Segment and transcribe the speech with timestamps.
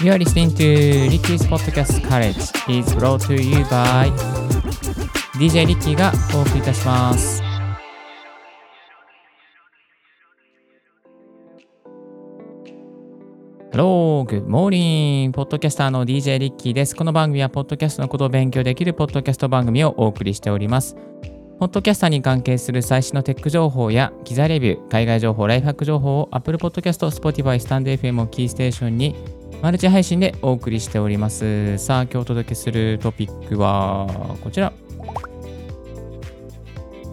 [0.00, 4.12] You are listening to Ricky's Podcast College is brought to you by
[5.34, 7.42] DJ リッキーがお送りいたします。
[13.72, 15.32] Hello, good morning!
[15.32, 16.94] ポッドキャスターの DJ リッキーです。
[16.94, 20.96] この番組は、ポッドキャストのことを勉強できるポッドキャスト番組をお送りしております。
[21.58, 29.16] ポッドキャスターに関係する最新のテック情報や、機材レビュー、海外情報、ライフハック情報を Apple Podcast、Spotify、スタンド FM をキーステーションに
[29.62, 31.78] マルチ配信でお送りしております。
[31.78, 34.06] さあ、今日お届けするトピックは
[34.42, 34.72] こちら。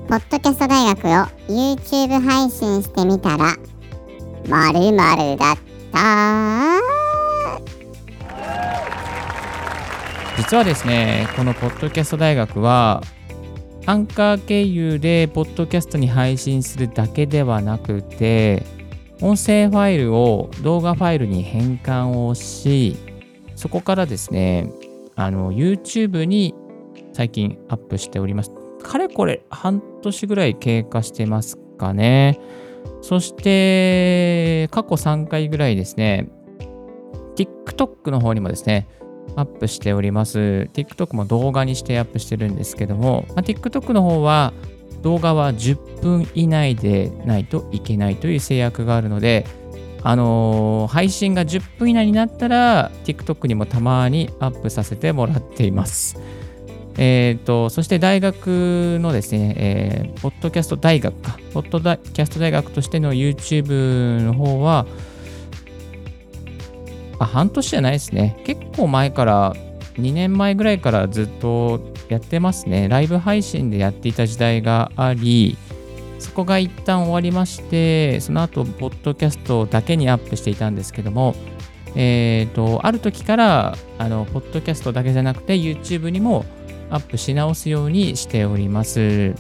[0.08, 1.10] ポッドキャスト大学を
[1.48, 3.56] YouTube 配信してみたら、
[4.48, 5.58] まるまるだっ
[5.92, 6.80] た
[10.38, 13.02] 実はですね、このポッドキャスト大学は、
[13.88, 18.64] アンカー経由でポッドキャストに配信するだけではなくて、
[19.22, 22.98] 音声ファイルを動画ファイルに変換をし、
[23.56, 24.70] そこからですね、
[25.16, 26.54] あの YouTube に
[27.14, 28.52] 最近アップしております。
[28.84, 32.40] かれこれ半年ぐらい経過してますかね。
[33.02, 36.28] そして、過去3回ぐらいですね、
[37.36, 38.88] TikTok の方にもですね、
[39.36, 40.70] アップしております。
[40.74, 44.54] TikTok も動画にしてアップしてるんですけども、まあ、TikTok の方は
[45.06, 49.46] 動画は10分以内でないといけないという制約があるので、
[50.02, 56.18] あのー配信が10分以内になったら TikTok にもたまにアップさせてもらっています。
[56.98, 64.88] えっ、と、そして大学のですね、えーポッドキャスト大学か、ポッドキャスト大学としての YouTube の方は、
[67.20, 68.42] あ、半年じゃないですね。
[68.44, 69.56] 結構前から、
[70.00, 72.88] 2年前ぐらいからずっとやってますね。
[72.88, 75.58] ライブ配信でやっていた時代があり、
[76.20, 81.36] そこが一旦終わりまして、その後、ポッドキャストだけにアップしていたんですけども、
[81.96, 86.46] えっ、と、ある時から、あの、ポッドキャストだけじゃなくて、YouTube にも
[86.90, 89.36] アップし直すようにしております。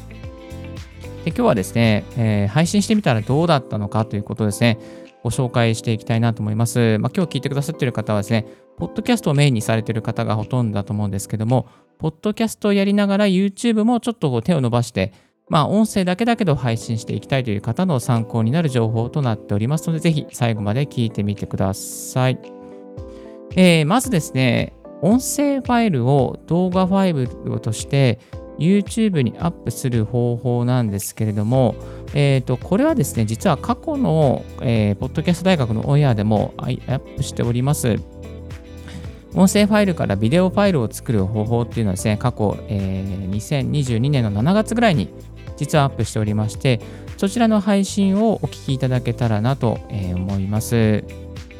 [1.26, 4.78] で今日はですね、えー配信してみたらどうだったのかということですね、
[5.24, 7.00] ご紹介していきたいなと思います。
[7.00, 8.46] まあ、今日聞いてくださっている方はですね、
[8.78, 15.14] ポッドキャストをメインにされている方がほとんどだと思うんですけども、ポッドキャストをやりながら YouTube もちょっと手を伸ばして、
[15.48, 22.40] まあ、音声だけだけど配信していきたいという方の参考になる情報となっておりますので、ぜひ最後まで聞いてみてください。
[23.56, 28.20] えーまずですね、音声ファイルを動画ファイルとして
[28.58, 31.76] YouTube にアップする方法なんですけれども、
[32.14, 38.00] えー、とこれはですね、実は過去の、えーポッドキャスト大学のオンエアでもアップしております。
[39.36, 45.10] 音声ファイルからビデオファイルを作る方法っていうのはですね、過去、えー2022年の7月ぐらいに
[45.58, 46.80] 実はアップしておりまして、
[47.18, 51.04] そちらの配信をお聞きいただけたらなと、思います。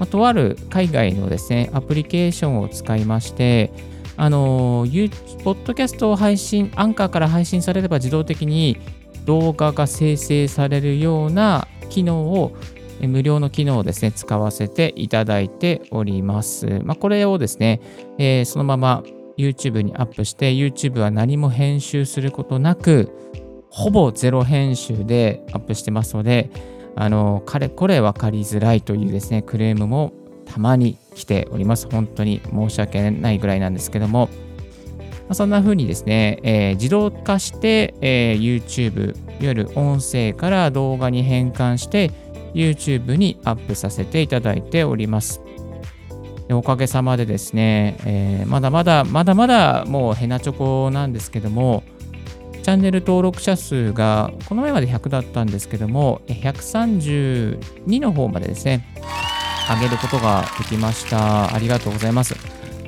[0.10, 3.72] とある海外のですね、アプリケーションを使いまして、
[4.18, 8.78] あの、ユーポッドキャストを配信、アンカーから配信されれば自動的に
[9.26, 12.52] 動画が生成されるような機能を、
[13.02, 16.80] 無料の機能をですね、使わせていただいております。
[16.84, 17.82] まあ、これをですね、
[18.18, 19.04] えーそのまま
[19.38, 23.12] YouTube にアップして、YouTube は何も編集することなく、
[23.70, 26.50] ほぼゼロ編集でアップしてますので、
[26.96, 30.14] あの、かれこれ分かりづらいというですね、クレームも
[30.46, 31.90] たまに来ております。
[31.92, 34.30] 本当に申し訳ないぐらいなんですけども、
[35.28, 42.12] まあそんな風にですね、えー自動化して、えー YouTube、いわゆる音声から動画に変換して、
[42.56, 45.42] YouTube にアップさせていただいております。
[46.50, 51.84] おかげさまでですね、えーまだまだ、まだまだもうヘナチョコなんですけども、
[52.64, 58.88] チャンネル登録者数がこの前まで100だったんですけども、132の方までですね、
[59.70, 61.54] 上げることができました。
[61.54, 62.36] ありがとうございます。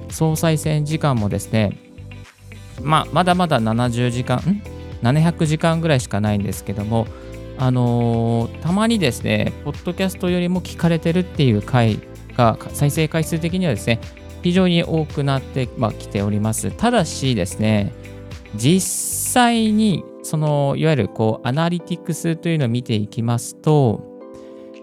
[0.09, 1.77] 総再生時間もですね、
[2.81, 4.39] まあ、まだまだ70時間、
[5.01, 7.07] ?700 時間ぐらいしかないんですけども、
[7.57, 11.99] あのーたまにですね、ポッドキャストよりも聞かれてるっていう回
[12.35, 13.99] が、再生回数的にはですね、
[14.43, 16.71] 非常に多くなってまあきております。
[16.71, 17.93] ただしですね、
[18.55, 24.03] 実際に、その、いわゆるこう、アナリティクスというのを見ていきますと、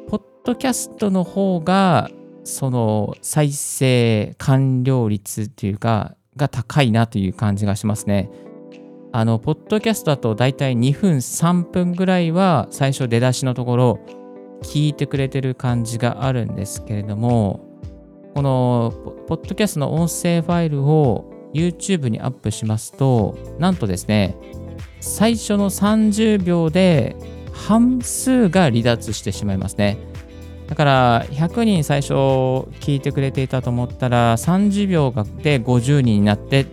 [0.09, 2.11] ポッドキャストの方が、
[2.45, 8.29] その、再生完了率というか、が高いなという感じがしますね。
[9.17, 14.01] あの、ポッドキャストだと大体2分、3分ぐらいは最初出だしのところ
[14.63, 17.61] 聞いてくれてる感じがあるんですけれども、
[18.35, 18.93] この
[19.29, 24.37] ポッドキャストの音声ファイルを YouTube にアップしますと、なんとですね、
[24.99, 27.15] 最初の30秒で
[27.53, 29.97] 半数が離脱してしまいますね。
[30.67, 32.15] だから100人最初
[32.81, 36.67] 聞いてくれていたと思ったら30秒で50人になって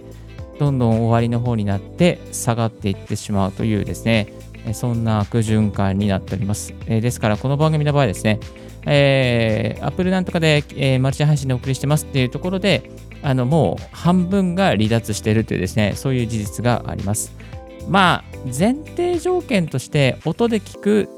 [0.61, 4.31] どんどん終わりの方になって下がっていってしまうというですね
[4.73, 6.75] そんな悪循環になっております。
[6.85, 8.39] ですからこの番組の場合ですね、
[8.85, 12.91] えー、Apple なんとかで、えー、マルチ配信でお送りしてますっていうところで
[13.23, 17.33] あのもう半分が離脱してるというですねそういう事実があります。
[17.89, 21.09] まあ前提条件として音で聞く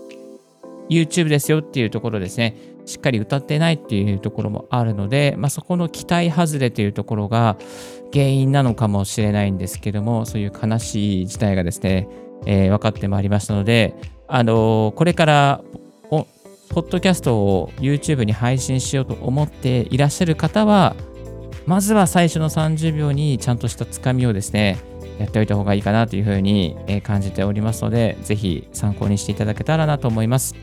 [0.89, 2.55] YouTube ですよっていうところですね、
[2.85, 7.57] しっかり歌ってないっていうところもあるので、まあ、そこの期待外れというところが
[8.12, 12.07] 原因なのかもしれないんですけども、そういう悲しい事態がですね、
[12.45, 13.95] えー、分かってまいりましたので、
[14.27, 15.63] あのー、これから
[16.74, 20.95] ポッドキャストを YouTube に配信しようと思っていらっしゃる方は、
[21.68, 24.79] まずは最初の30秒にちゃんとしたつかみをですね、
[25.19, 30.56] やっておいた方がいいかなというふうに感じておりますので、ぜひ参考にしていただけたらなと思います。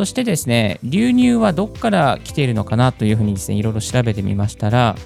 [0.00, 4.96] そしてですね、流入はどこから来ているのかなというふうにですね、いろいろ調べてみましたら、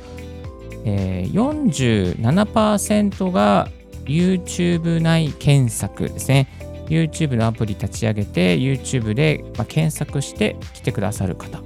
[0.85, 3.69] えー、47%が
[4.05, 6.47] YouTube 内検索ですね。
[6.87, 11.61] YouTube のアプリ立ち上げて、YouTube で、ま検索して来てくださる方。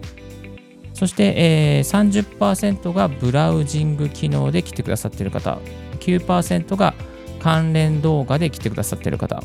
[0.95, 5.59] そして、えー、30%がブラウジング機能で来てくださっている方。
[6.01, 6.95] 9%が
[7.41, 9.43] 関連動画で来てくださっている方。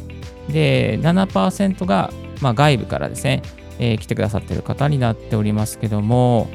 [0.48, 3.42] で、7%が、まあ、外部からですね、
[3.84, 6.48] えー、来てくださってる方になっておりますけども、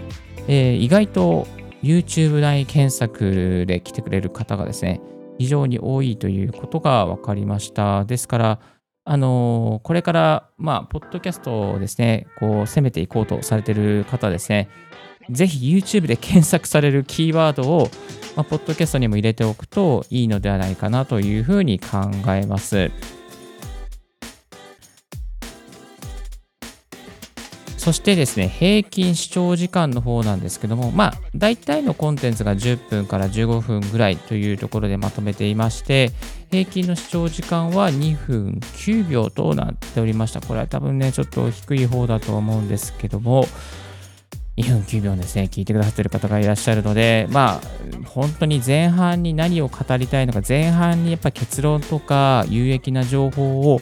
[0.48, 1.46] えー、意外と
[1.82, 5.02] YouTube 内検索で来てくれる方がですね、
[5.38, 8.06] 非常に多いということが分かりました。
[8.06, 8.60] ですから、
[9.04, 14.68] あのー、これから、まあ、ポッドキャストをですね、こう、攻めていこうとされてる方ですね、
[15.30, 17.90] ぜひ YouTube で検索されるキーワードを、
[18.36, 22.90] まあ、ポッドキャストにも入れておくといいのではないかなというふうに考えます。
[27.88, 36.12] そしてですね、平均視聴時間の方なんですけども、まあ、大体のコンテンツが10分から15分ぐらいというところでまとめていまして、
[36.50, 40.42] 平均の視聴時間は2分9秒となっておりました。
[40.42, 43.46] これは多分ね、ちょっと低い方だと思うんですけども、
[44.58, 53.80] 2分9秒ですね、聞いてくださってる方がいらっしゃるので、まあ、本当に前半に何を語りたいのか、前半にやっぱ結論とか有益な情報を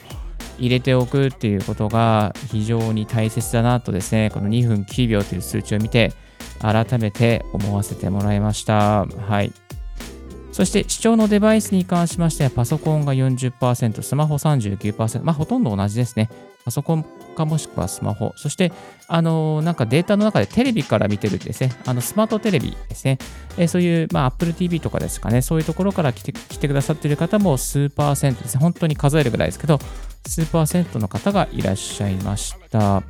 [0.58, 6.12] 入れておくっていうことが非常に大切だなとですね、この2分9秒という数値を見て、
[6.60, 9.04] 改めて思わせてもらいました。
[9.04, 9.52] はい。
[10.56, 16.30] そして視聴のデバイスに関しましては、パソコンが40%、スマホ39%、まあほとんど同じですね。
[16.64, 17.04] パソコン
[17.36, 18.32] かもしくはスマホ。
[18.36, 18.72] そして、
[19.06, 21.74] あの、なんかデータの中でテレビから見てるんですね。
[21.84, 23.18] あのスマートテレビですね。
[23.58, 25.42] え、そういう、まあ、Apple TV とかですかね。
[25.42, 28.60] そういうところから来て来てくださっている方も数パーセントですね。
[28.60, 29.78] 本当に数えるぐらいですけど、
[30.26, 33.02] 数パーセントの方がいらっしゃいました。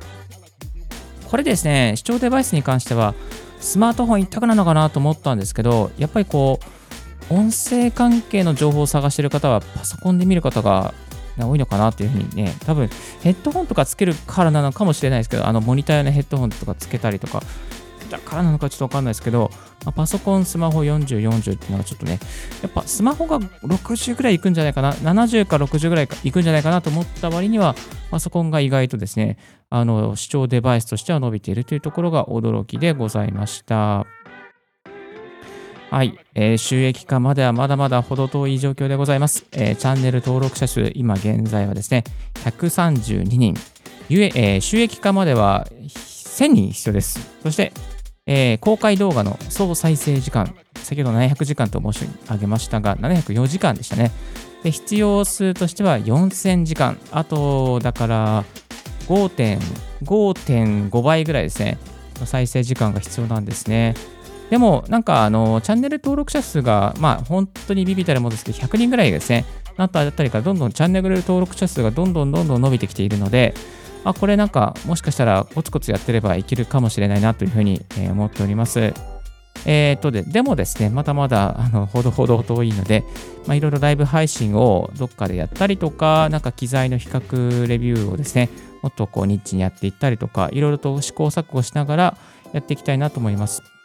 [1.29, 3.15] これですね、視聴デバイスに関しては、
[3.61, 6.76] スマートフォン一択なのかなと思ったんですけど、やっぱりこう、
[7.29, 10.93] 音声関係の情報を探してる方はパソコンで見る方が
[11.39, 12.89] 多いのかなというふうにね、多分
[13.21, 17.43] ヘッドホンとかつけるからなのかもしれないですけど、あのモニター用のヘッドホンとかつけたりとか、
[18.09, 19.51] だからなのかちょっとわかんないですけど、
[19.85, 22.19] まあ、パソコン、スマホ40、40っていうのがちょっとね、
[22.63, 27.75] やっぱスマホが60ぐらいいくんじゃないかな、70か60ぐらいいくんじゃないかなと思った割には、
[28.09, 29.37] パソコンが意外とですね、
[29.69, 34.07] あの視聴デバイスとしては伸びているというところが驚きでございました。
[35.89, 39.45] はい、えー、収益化まではまだまだ程遠い状況でございます。
[39.53, 42.03] えー、チャンネル登録者数、今現在はですね、
[42.43, 43.55] 132人。
[44.09, 47.37] ゆええー、収益化までは1000人必要です。
[47.41, 47.71] そして、
[48.25, 54.11] えー、公開動画の総再生時間、先ほど700時間と申し上げましたが、704時間でしたね。
[54.63, 56.97] で必要数としては4000時間。
[57.11, 58.43] あと、だから
[59.07, 61.77] 5.5倍ぐらいですね。
[62.25, 63.93] 再生時間が必要なんですね。
[64.49, 69.45] でも、なんか、あの、チャンネル登録者数が、まあ、本当にビビたるものですけど、100人ぐらいですね、
[69.77, 73.53] なったあたりから、どんどんチャンネル登録者数がどんどんどんどん伸びてきているので、
[74.05, 78.93] あ、これなんか、もしかしたらコツコツやってればいけるかもしれないなというふうに、思っております。
[79.65, 83.03] えー、っとで、でもですね、まだまだ、あの、ほどほど遠いので、
[83.47, 88.49] まあ、いろいろライブ配信をどっかでやったりとか、なんか機材の比較レビューをですね、
[88.81, 92.17] もっとこうニッチにやっていったりとか、いろいろと試行錯誤しながら
[92.53, 93.76] やっていきたいなと思います。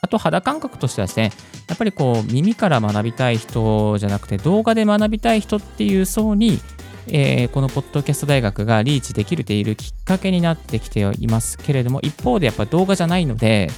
[0.00, 1.32] あと肌感覚としてはですね、
[1.68, 6.58] やっぱりこう耳から学びたい人じゃなくて動画で学びたい人っていう層に、
[7.06, 13.70] えー、このポッドキャスト大学がリーチできるているきっかけになってきていますけれども、一方でやっぱ動画じゃないので、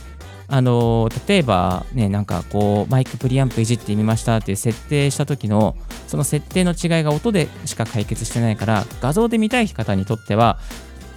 [0.49, 5.77] あの、例えばね、なんかこう、マイクプリアンプいじってみましたっていう設定した時の、
[6.07, 10.59] その設定の違いが音でしか解決してないから、画像で見たい方にとっては、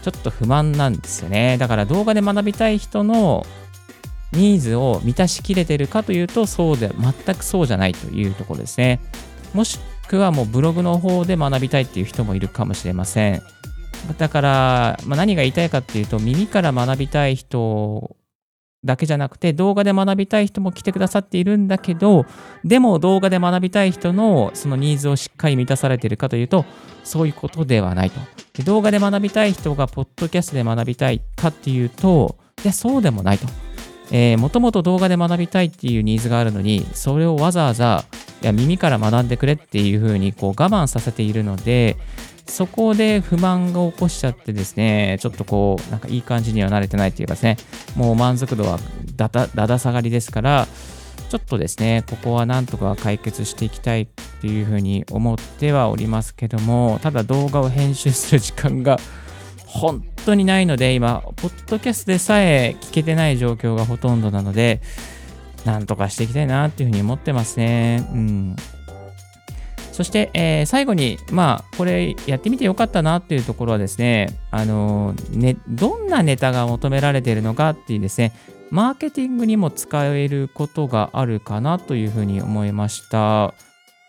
[0.03, 1.57] ちょっと不満なんですよね。
[1.57, 3.45] だから動画で学びたい人の
[4.33, 8.99] ニーズを満たしきれてるかというと、そうで、全くそうじゃないというところですね。
[9.53, 13.41] もしくはもうブログの方で学びたいっていう人もいるかもしれません。
[14.17, 18.15] だから、まあ、何が言いたいかっていうと、耳から学びたい人
[18.83, 22.25] だけじゃなくて、動画で学びたい人も来てくださっているんだけど、
[22.63, 26.65] でも動画で学びたい人のそのニーズをしっかり満たされているかというと、
[27.03, 28.19] そういうことではないと。
[28.53, 33.47] で動画で学びたい人がポッドキャストで学びたいかっていうと、いや、そうでもないと。
[34.11, 38.05] えー、もともと動画で学びたいっていうニーズがあるのに、それをわざわざ、
[38.41, 41.97] いや、耳から学んでくれっていうふうにこう我慢させているので、
[42.47, 47.57] そこで不満が起こしちゃってですね、ちょっとこう、なんかいい感じには慣れてないっていうかですね、
[47.95, 48.79] もう満足度は
[49.15, 50.67] だだだだ下がりですから、
[51.29, 54.07] ちょっとですね、ここはなんとか解決していきたいっ
[54.41, 58.99] ていうふうに思ってはおりますけども、ただ動画を編集する時間が
[59.65, 64.81] 本当にないので、今、ポッドキャストでさえ聞けてない状況がほとんどなので、
[65.65, 68.07] なんとかしていきたいなっていうふうに思ってますね。
[68.11, 68.55] うん。
[69.91, 78.33] そして、えー、最後に、まあ、これやってみてよかったなっていうところはですね、あのね、どんなネタが求められているのかっていうですね、
[78.71, 83.53] マーケティングにも使えることがあるかなというふうに思いました。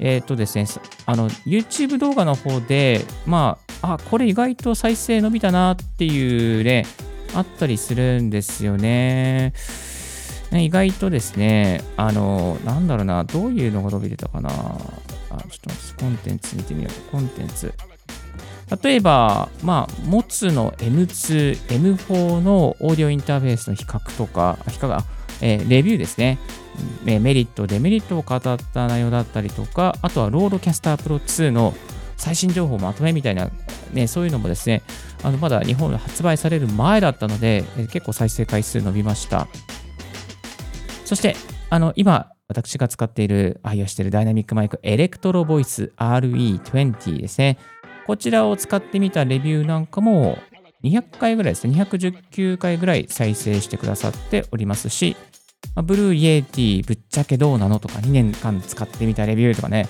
[0.00, 0.66] えっ、ー、とですね、
[1.06, 6.86] あの、YouTube 動画の方で、まあ、あ、これ意外と再生伸びたなっていうね、
[7.34, 9.52] あったりするんですよね。
[10.52, 14.50] 意外とですね、あの、なんだろうな、どういうのが伸びてたかな。
[14.50, 17.10] あ、ちょっと、コンテンツ見てみよう。
[17.10, 17.72] コンテンツ。
[18.82, 25.04] 例えば、まあ、 MOTU の M2、M4 のオーディオインターフェースの比較とか、比較が、
[25.40, 26.38] えー、レビューですね。
[27.04, 31.74] メリット、デメリットを語った内容だったりとか、あとは RODECaster Pro 2の
[32.16, 33.50] 最新情報まとめみたいな、
[33.92, 34.82] ね、そういうのもですね、
[35.22, 39.48] あのまだ日本で発売される前だったので、結構再生回数伸びました。
[41.04, 41.36] そして、
[41.70, 47.58] あの今、私が使っている、愛用しているダイナミックマイク、 Electro-Voice RE20 ですね。
[48.06, 50.38] こちらを使ってみたレビューなんかも
[50.84, 51.74] 200回ぐらいですね。
[51.82, 55.16] 219回ぐらい再生してくださっておりますし、
[55.74, 59.88] ま、 Blue Yeti ぶっちゃけどうなのとか2年間使ってみたレビューとかね、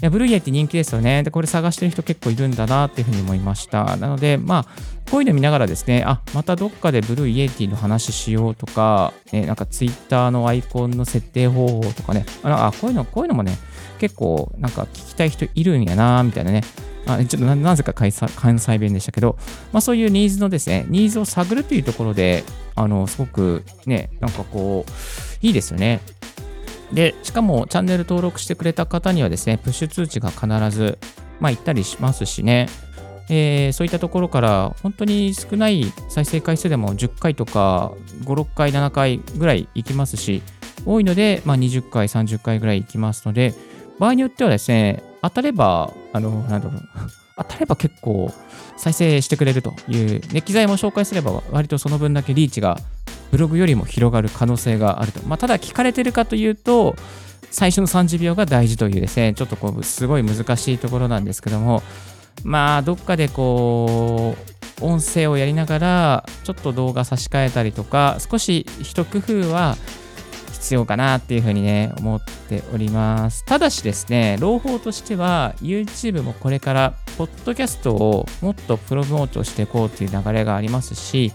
[0.00, 1.22] いや、 Blue Yetiって人気ですよね。
[1.22, 3.98] で、これ探してる人結構いるんだなっていうふうに思いました。
[3.98, 13.58] なので、まあ、こういうの見ながらですね、あ、またどっかで Blue Yeti の話しようとか、ね、なんかツイッターのアイコンの設定方法とかね、あ、こういうの、こういうのもね、
[13.98, 16.62] 結構なんか聞きたい人いるんやなみたいなね。
[17.06, 19.36] あちょっとなぜか関西弁でしたけど、
[19.72, 22.44] まあそういうニーズのですね、ニーズを探るというところで、
[22.74, 26.00] あの、すごくね、なんかこう、いいですよね。
[26.92, 30.98] で、しかもチャンネル登録してくれた方にはですね、プッシュ通知が必ず、
[31.38, 32.68] まあ、行ったりしますしね、
[33.28, 37.92] えー、そういったところから本当に少ない再生回数でも10回とか
[38.24, 40.42] 5、6回、7回ぐらい行きますし、
[40.84, 43.54] 多いので、まあ、20回、30回ぐらい行きますので、
[43.98, 46.82] 場合によってはですね、当たれば、あの、なんだろう、
[47.38, 48.32] 当たれば結構
[48.76, 52.78] 再生してくれるという、ね、機材も紹介すれば割とその分だけリーチが
[53.30, 55.20] ブログよりも広がる可能性があると。
[55.26, 56.96] まあ、ただ聞かれてるかというと、
[57.50, 61.82] 最初の30秒が大事というですね、ちょっとこう、すごい難しいところなんですけども、
[62.44, 64.36] まあ、どっかでこ
[64.80, 69.76] う、音声をやりながら、ちょっと動画差し替えたりとか、少し一工夫は
[70.52, 73.44] 必要かなっていうふうにね、思っております。
[73.44, 81.32] ただしですね、朗報としては、YouTube もこれから、ポッドキャストをもっとプロモートしていこうっていう流れがありますし、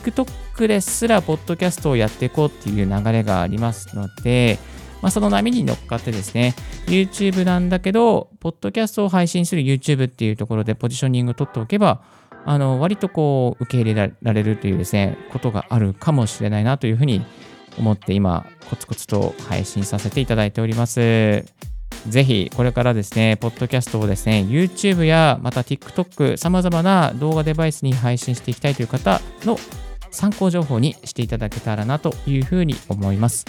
[0.00, 4.58] TikTok ですら、ポッドキャストをやっていこうっていう流れがありますので、
[5.02, 6.54] まあ、その波に乗っかってですね、
[6.86, 12.02] YouTube なんだけど、ポッドキャストを配信する YouTube っていうところでポジショニングを取っておけば、
[12.44, 17.24] あの、割とこう、受け入れられるというですね、ことがあるかもしれないなというふうに
[17.78, 21.44] 思って今、コツコツと配信させていただいております。
[22.08, 29.58] ぜひ、これからですね、ポッドキャストをですね、YouTube やまた TikTok、様々な動画デバイスに配信していきたいという方の
[30.10, 33.44] 参考情報にしていただけたらなというふうに思います。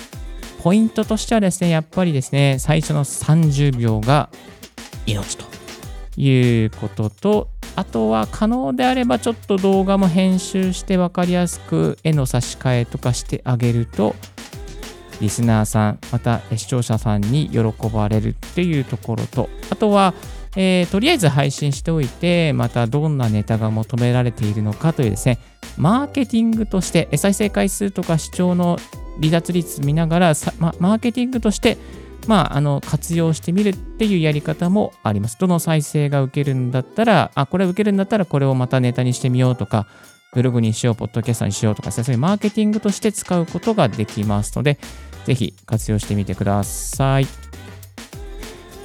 [0.63, 4.29] ポイントとしてはですね、やっぱりですね、最初の30秒が
[5.05, 5.45] 命と
[6.17, 14.13] いうことと、あとは可能であればちょっと動画も編集して分かりやすく絵の差し替えとかしてあげると
[15.21, 17.59] リスナーさん、また視聴者さんに喜
[17.93, 20.15] ばれるっていうところと、あとは、
[20.55, 25.37] え、とりあえず配信しておいて、またどんなネタが求められているのかというですね、
[25.77, 28.77] マーケティングとして、再生回数とか視聴の
[29.19, 31.77] 離脱率見ながら、ま、マーケティングとして
[32.27, 35.37] まあ、あの活用してみるっていうやり方もあります。
[35.39, 39.87] どの再生が受けるんだったら、あ、これ受けるんだったらこれをまたネタにしてみようとか、
[40.33, 44.79] ブログにしよう、ポッドキャストにしようとか、そういうマーケティングとして使うことができますので、
[45.25, 47.50] ぜひ活用してみてください。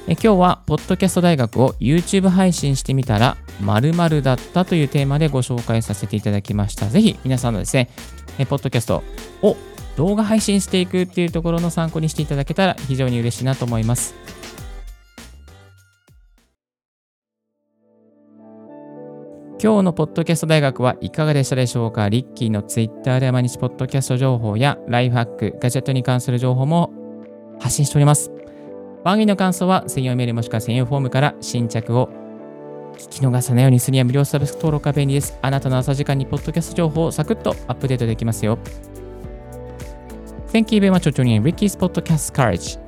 [0.09, 6.87] え今日は、ポッドキャスト大学を YouTube 配信してみたら、〇〇だったというテーマでご紹介させていただきました。
[6.87, 7.89] ぜひ皆さんのですね、
[8.39, 9.03] えポッドキャスト
[9.43, 9.57] を
[9.97, 14.15] 動画配信していくっていうところの参考にしていただけたら非常に嬉しいなと思います。
[19.61, 22.09] 今日のポッドキャスト大学はいかがでしたでしょうか？
[22.09, 26.93] リッキーのツイッターで毎日ポッドキャスト情報やライフハック、ガジェットに関する情報も
[27.59, 28.31] 発信しております。
[29.07, 32.09] 番組の感想は専用メールもしくは専用フォームから新着を
[32.97, 35.39] 聞き逃さないようにするには無料サブスク登録が便利です。
[35.43, 38.59] あなたの朝時間にポッドキャスト情報をサクッとアップデートできますよ。
[40.49, 42.81] Thank you very much for joining Ricky's Podcast Courage.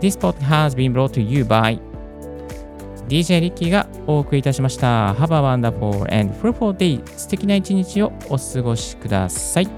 [0.00, 1.80] This podcast has been brought to you by
[3.06, 5.14] DJ リッキーがお送りいたしました。
[5.14, 7.00] Have a wonderful and fruitful day.
[7.16, 9.68] 素敵な一日をお過ごしください。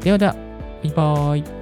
[0.00, 0.34] ではでは、
[0.82, 1.61] バイバイ。